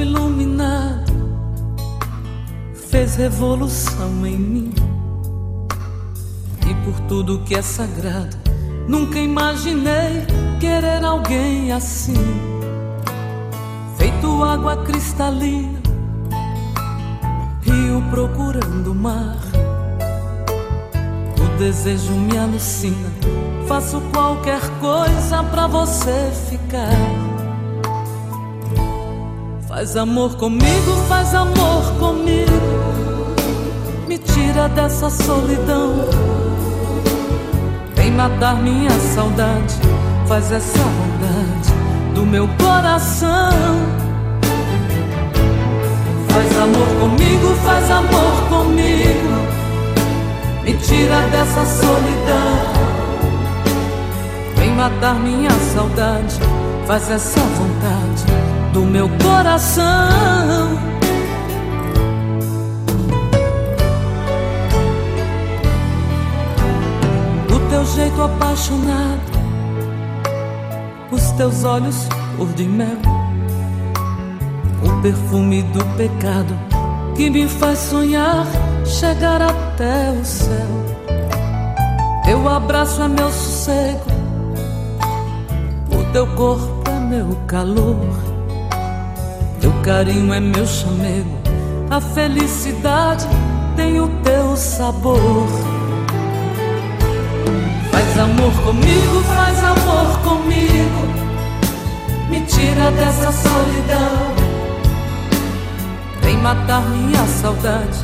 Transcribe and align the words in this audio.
iluminado 0.00 1.14
fez 2.94 3.16
revolução 3.16 4.24
em 4.24 4.38
mim. 4.38 4.74
E 6.70 6.74
por 6.84 7.00
tudo 7.08 7.40
que 7.40 7.56
é 7.56 7.60
sagrado, 7.60 8.36
nunca 8.86 9.18
imaginei 9.18 10.24
querer 10.60 11.04
alguém 11.04 11.72
assim. 11.72 12.14
Feito 13.98 14.44
água 14.44 14.76
cristalina, 14.84 15.80
rio 17.62 18.00
procurando 18.10 18.92
o 18.92 18.94
mar. 18.94 19.38
O 21.36 21.58
desejo 21.58 22.12
me 22.12 22.38
alucina, 22.38 23.10
faço 23.66 24.00
qualquer 24.12 24.60
coisa 24.78 25.42
pra 25.42 25.66
você 25.66 26.30
ficar. 26.48 27.23
Faz 29.74 29.96
amor 29.96 30.36
comigo, 30.36 30.92
faz 31.08 31.34
amor 31.34 31.82
comigo. 31.98 32.52
Me 34.06 34.16
tira 34.18 34.68
dessa 34.68 35.10
solidão. 35.10 35.96
Vem 37.96 38.12
matar 38.12 38.62
minha 38.62 38.92
saudade. 38.92 39.74
Faz 40.28 40.52
essa 40.52 40.78
vontade 40.78 42.14
do 42.14 42.24
meu 42.24 42.46
coração. 42.56 43.50
Faz 46.28 46.56
amor 46.56 46.86
comigo, 47.00 47.56
faz 47.64 47.90
amor 47.90 48.48
comigo. 48.48 49.34
Me 50.62 50.74
tira 50.74 51.20
dessa 51.32 51.66
solidão. 51.66 52.58
Vem 54.54 54.70
matar 54.70 55.16
minha 55.16 55.50
saudade. 55.50 56.38
Faz 56.86 57.10
essa 57.10 57.40
vontade 57.40 58.53
do 58.74 58.80
meu 58.80 59.08
coração. 59.22 59.84
O 67.54 67.70
teu 67.70 67.86
jeito 67.86 68.20
apaixonado, 68.20 69.20
os 71.12 71.30
teus 71.32 71.62
olhos 71.62 72.08
cor 72.36 72.48
de 72.54 72.64
mel, 72.64 72.98
o 74.82 75.02
perfume 75.02 75.62
do 75.62 75.84
pecado 75.96 76.58
que 77.14 77.30
me 77.30 77.48
faz 77.48 77.78
sonhar 77.78 78.44
chegar 78.84 79.40
até 79.40 80.10
o 80.10 80.24
céu. 80.24 80.84
Teu 82.24 82.48
abraço 82.48 83.00
é 83.02 83.06
meu 83.06 83.30
sossego, 83.30 84.10
o 85.92 86.12
teu 86.12 86.26
corpo 86.34 86.90
é 86.90 86.98
meu 86.98 87.36
calor. 87.46 88.33
Carinho 89.84 90.32
é 90.32 90.40
meu 90.40 90.66
chamego, 90.66 91.38
a 91.90 92.00
felicidade 92.00 93.26
tem 93.76 94.00
o 94.00 94.08
teu 94.22 94.56
sabor. 94.56 95.46
Faz 97.92 98.18
amor 98.18 98.50
comigo, 98.64 99.22
faz 99.36 99.62
amor 99.62 100.18
comigo, 100.20 101.06
me 102.30 102.40
tira 102.46 102.90
dessa 102.92 103.30
solidão. 103.30 104.34
Vem 106.22 106.38
matar 106.38 106.80
minha 106.88 107.26
saudade, 107.42 107.98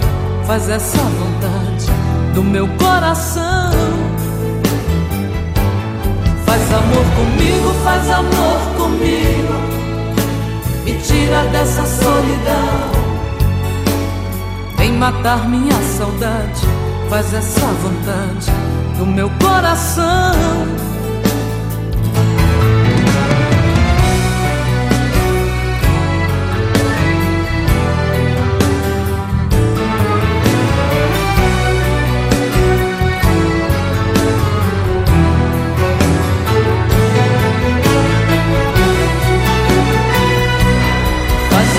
faz 0.47 0.69
essa 0.69 0.99
vontade 0.99 1.87
do 2.35 2.43
meu 2.45 2.69
coração. 2.77 3.73
Faz 6.45 6.75
amor 6.75 7.05
comigo, 7.17 7.75
faz 7.83 8.11
amor 8.11 8.59
comigo 8.77 9.30
tira 11.21 11.45
dessa 11.53 11.85
solidão. 11.85 12.91
Vem 14.77 14.93
matar 14.93 15.49
minha 15.49 15.77
saudade, 15.99 16.63
faz 17.11 17.35
essa 17.35 17.67
vontade 17.67 18.51
do 18.97 19.05
meu 19.07 19.31
coração. 19.43 20.70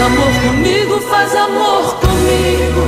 Amor 0.02 0.34
comigo, 0.42 1.00
faz 1.02 1.36
amor 1.36 1.96
comigo. 1.96 2.82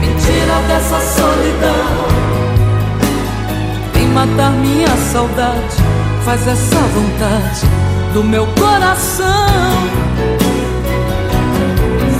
Me 0.00 0.08
tira 0.20 0.60
dessa 0.68 1.00
solidão. 1.00 2.22
Vem 3.92 4.06
matar 4.08 4.52
minha 4.52 4.88
saudade, 5.12 5.76
faz 6.24 6.46
essa 6.46 6.76
vontade 6.76 7.66
do 8.12 8.24
meu 8.24 8.46
coração. 8.58 9.46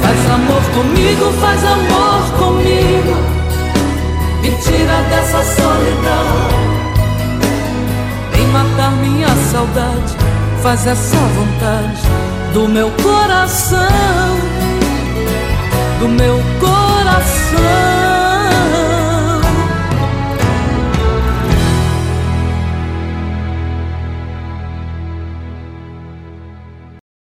Faz 0.01 0.31
amor 0.31 0.63
comigo, 0.75 1.33
faz 1.41 1.65
amor 1.65 2.39
comigo. 2.39 3.17
Me 4.43 4.51
tira 4.63 5.03
dessa 5.11 5.43
solidão. 5.43 6.73
Vem 8.33 8.47
matar 8.49 8.93
minha 8.93 9.29
saudade, 9.51 10.17
faz 10.63 10.87
essa 10.87 11.17
vontade 11.17 12.42
do 12.53 12.69
meu 12.69 12.91
coração, 13.03 13.79
do 16.01 16.09
meu 16.09 16.39